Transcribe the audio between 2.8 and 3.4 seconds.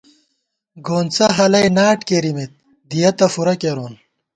دِیَتہ